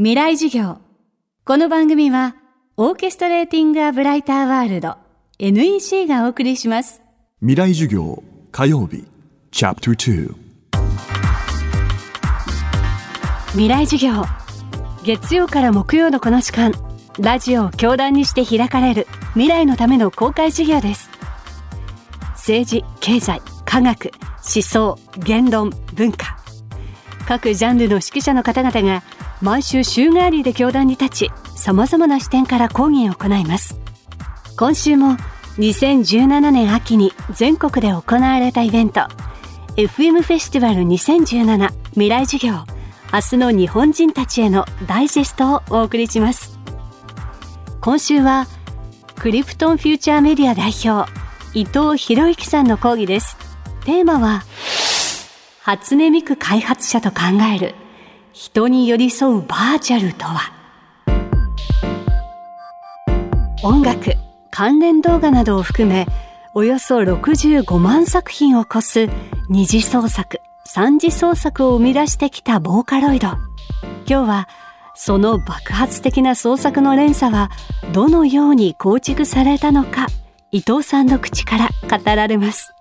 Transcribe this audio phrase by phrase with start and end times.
[0.00, 0.78] 未来授業。
[1.44, 2.36] この番組は、
[2.76, 4.94] オーケストレーティング・ア・ブライター・ワールド
[5.40, 7.02] NEC がお送りします。
[7.40, 8.22] 未来授業
[8.52, 9.04] 火曜日
[9.50, 10.34] チャプター
[13.48, 14.24] 未来授業。
[15.02, 16.72] 月曜から木曜のこの時間、
[17.18, 21.10] ラジオを教壇にして開かれる未来のための公開授業です。
[22.34, 26.38] 政治、経済、科学、思想、言論、文化。
[27.26, 29.02] 各ジャンルの指揮者の方々が
[29.40, 33.78] 毎週週替わりで教壇に立ち様々な視点から講義を行います。
[34.56, 35.16] 今週も
[35.58, 39.02] 2017年秋に全国で行われたイベント
[39.76, 42.64] FM フェスティバル2017未来授業
[43.12, 46.58] 明日の日本人たちへのダイジェストをお送りします。
[47.80, 48.46] 今週は
[49.16, 51.10] クリプトンフューチャーメディア代表
[51.54, 53.36] 伊藤博之さんの講義です。
[53.84, 54.42] テーマは
[55.62, 57.16] 初音ミク開発者と考
[57.54, 57.74] える。
[58.40, 60.52] 人に寄り添うバーチャルとは？
[63.64, 64.12] 音楽
[64.52, 66.06] 関連動画などを含め
[66.54, 69.08] およそ65万作品を超す
[69.48, 73.26] 二次創作三次創作を生み出してきたボーカロイド。
[74.06, 74.48] 今日は
[74.94, 77.50] その爆発的な創作の連鎖は
[77.92, 80.06] どのように構築されたのか
[80.52, 82.72] 伊藤さんの口から語られます。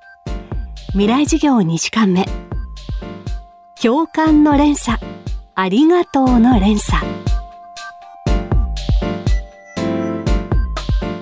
[0.89, 2.27] 未来授業2時間目。
[3.81, 4.99] 共感の連鎖。
[5.59, 7.03] ありがとうの連鎖。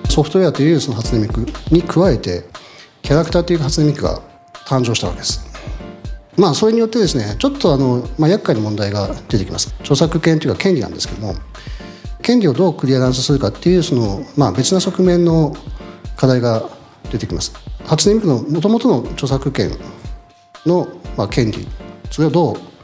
[0.09, 2.43] ソフトウェアというその初音ミクに加えて
[3.01, 4.19] キャラクターという初音ミクが
[4.67, 5.39] 誕生したわけです。
[6.35, 9.73] まあそれによってですねちょっとあの、まあ、厄介な問題が出てきます。
[9.79, 11.35] 著作権というか権利なんですけども
[12.21, 15.55] 権利をどうクリアランスするかっていうその、まあ、別な側面の
[16.17, 16.69] 課題が
[17.09, 17.53] 出てきます。
[17.85, 19.71] 初音ミクのもともとの著作権
[20.65, 21.65] の、まあ、権利
[22.11, 22.74] それをどう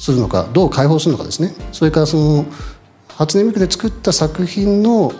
[0.00, 1.54] するのかどう解放するのかですね。
[1.72, 2.46] それからその
[3.08, 5.12] 初音ミクで作った作品の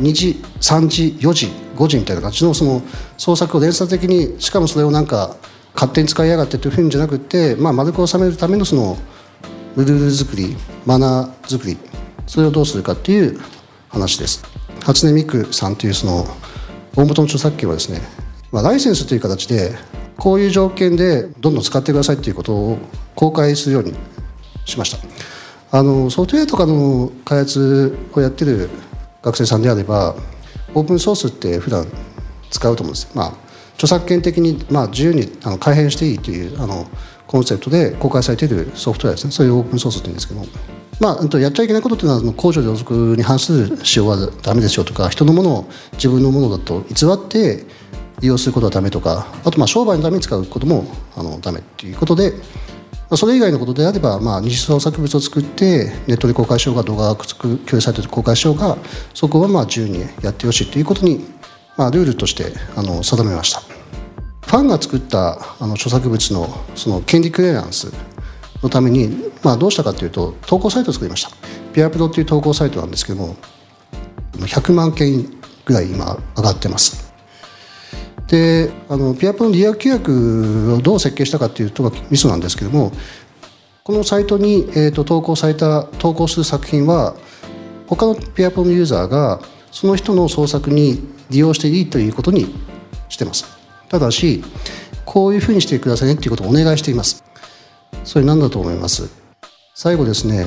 [0.00, 1.46] 2時3時4時
[1.76, 2.82] 5時みたいな感じのその
[3.16, 5.36] 創作を連鎖的にしかもそれをなんか
[5.74, 8.96] 勝手に使いやがってというふうじゃなくて、まあ、丸く収めるためのその
[9.76, 11.76] ルール作りマナー作り
[12.26, 13.40] それをどうするかっていう
[13.88, 14.42] 話です。
[14.82, 16.26] 初音ミクさんというその
[16.96, 18.00] 大元の著作権はですね、
[18.50, 19.76] まあ、ライセンスという形で
[20.16, 22.78] こういう条件でどんどん使ってくださいっていうことを
[23.14, 23.94] 公開するように
[24.64, 24.98] しました。
[25.76, 28.70] あのソフトウェアとかの開発をやってる
[29.22, 30.14] 学生さんであれば
[30.74, 31.86] オープンソースって普段
[32.50, 33.32] 使うと思うんですまあ
[33.74, 36.86] 著作権的にまあ自由にあの改変していいというあの
[37.26, 39.32] コンセプトで公開されているソフトウェアですね。
[39.32, 40.44] そういうオープンソースって言うんですけど
[41.00, 45.64] まあ、やっちゃいけないことっていうのは公序良俗に反する使用はダメですよとか人のものを
[45.94, 47.64] 自分のものだと偽って
[48.20, 50.84] 利用することはダメとかあとまあ商売のために使うことも
[51.16, 52.32] あのダメっていうことで
[53.16, 58.76] それ以外のことであれば、まあ、二次創作物を作ってネットで公開しようが動画が共有されて公開しようが
[59.12, 61.24] そこはまあ自由にやってよしということに、
[61.76, 63.60] まあ、ルールとしてあの定めました。
[63.60, 67.92] ファンが作ったあの著作物のその権利クリアランス
[68.62, 71.30] のために、まあ、どうしたかというと投稿サイトを作りました。
[71.72, 73.36] ピアプロっていう投稿サイトなんですけども
[74.34, 75.26] 100万件
[75.64, 77.03] ぐらい今上がってます。
[78.26, 82.90] であのピアプの利用規約をどう設計したかっていうとがミソなんですけども
[83.82, 87.14] このサイトに、えーと、投稿された投稿する作品は
[87.86, 89.40] 他のピアプのユーザーが
[89.70, 92.46] その人の創作に利用していいということに
[93.10, 93.44] してます。
[93.88, 94.42] ただし
[95.04, 97.22] こういうふうにしてくださいねっていうことをお願いしています。
[98.04, 99.10] それ何だと思います？
[99.74, 100.46] 最後ですね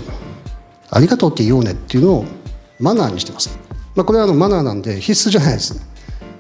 [0.90, 2.26] ありがとうって言おうねっていうのを
[2.80, 3.60] マナーにしてます、
[3.96, 5.80] まあ、これはあのマナーなんで必須じゃないです。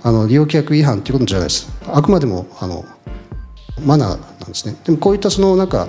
[0.03, 1.71] あの利用規約違反ということじゃないです。
[1.87, 2.85] あくまでもあの
[3.83, 4.75] マナーなんですね。
[4.83, 5.87] でもこういったそのなんか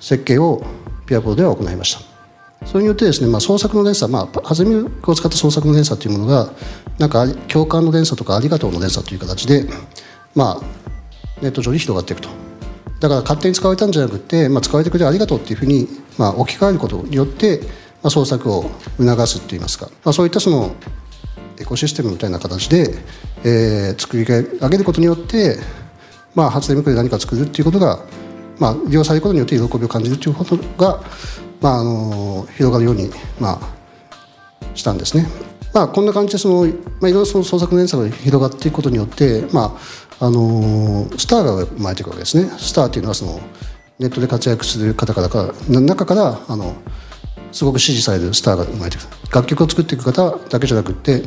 [0.00, 0.62] 設計を
[1.06, 2.12] ピアポでは行いました。
[2.66, 6.52] それによってですね、まあ、創作の連鎖、まあ、ハズミを使った創作の連鎖というものが
[6.98, 9.66] なんか共感の連鎖とかありがとうの連鎖という形で、
[10.34, 12.28] まあ、ネット上に広がっていくと。
[13.00, 17.58] だから勝手に使われたんじゃなくて、まあ、使われてくれてありがとうっていうふうに、まあ、置き換えることによって、
[18.00, 20.72] まあ、創作を促すっていいますか、まあ、そういったその
[21.58, 22.94] エコシステムみたいな形で、
[23.44, 25.58] えー、作り上げることによって、
[26.34, 27.98] まあ、発電向で何か作るっていうことが、
[28.58, 31.02] まあ、利用されることによって喜びを感じるということが、
[31.60, 33.10] まあ、あの広がるように、
[33.40, 35.26] まあ、したんですね。
[35.74, 36.66] まあ、こんな感じでその、
[37.00, 39.76] まあ、いろいろその創作の連鎖が広がっていくことによって、ま
[40.20, 42.50] あ、あのスターが生まれていくわけですね。
[42.58, 43.40] スターっていうのはその
[43.98, 46.74] ネットで活躍する方々から中からあの
[47.52, 51.22] すごく支持されるスターが生まれてくる楽曲を作っていく方だけじゃなくて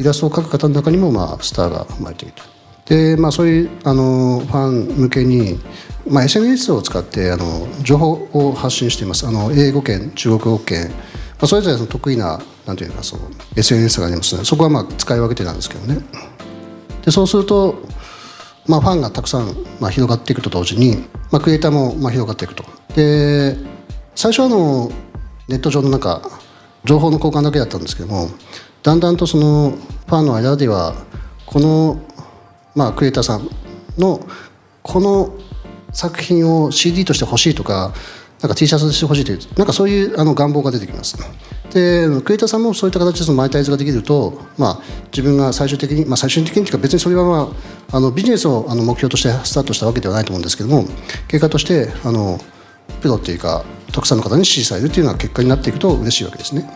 [0.00, 2.42] イラストを描く方の中にもまあスターが生まれていると。
[2.86, 5.60] でまあそういうあのファン向けに、
[6.08, 9.26] まあ、SNS を使ってあの情報を発信しています。
[9.26, 10.88] あの英語圏中国語圏。
[10.88, 13.22] まあ、それぞれの得意ななんていうかその
[13.56, 16.00] SNS がありますのでそこはまあ使い分けてなんですけどね。
[17.04, 17.82] でそうすると、
[18.66, 20.96] まあ、ファンがたくさん、まあ、広がっていくと同時に、
[21.30, 22.64] まあ、クリエイターもまあ広がっていくと。
[22.94, 23.56] で
[24.14, 24.90] 最初はあの
[25.48, 26.22] ネット上のなんか
[26.84, 28.28] 情報の交換だけだったんですけども
[28.82, 30.94] だんだんとそのファンの間では
[31.46, 32.00] この、
[32.74, 33.48] まあ、クリエイターさん
[33.98, 34.20] の
[34.82, 35.36] この
[35.92, 37.92] 作品を CD として欲しいとか
[38.40, 41.18] なんか T シャツにしてほしいというなんかそういうあの願望が出てきます。
[41.70, 44.80] でクリエイターさんもそういった形でそのマネタイズができると、まあ、
[45.12, 47.52] 自分が最終的に、まあ、最終的にというか別にそれは、ま
[47.92, 50.84] あ、あのビジネスをあの目標としてスタートしたわけではないと思うんですけども
[51.28, 52.40] 結果としてあの
[53.00, 56.68] プロっていうか特産の方に支持されるというのが結果になっていくと嬉しいわけですね。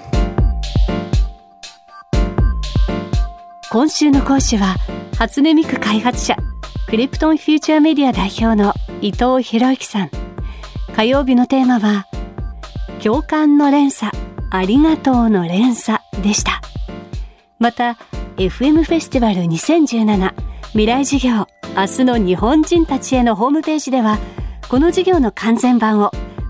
[3.71, 4.77] 今週の講師は
[5.19, 6.37] 初音ミク開発者
[6.87, 10.11] クリプトンフューチャーメディア代表の伊藤博之さん。
[10.95, 12.07] 火曜日のテーマは
[13.03, 14.17] 共感の連鎖
[14.51, 16.61] ありがとうの連鎖でした。
[17.59, 17.99] また
[18.37, 20.35] FM フェスティバル2017
[20.69, 21.47] 未来事業
[21.77, 24.19] 明日の日本人たちへのホームページでは
[24.69, 26.13] この事業の完全版を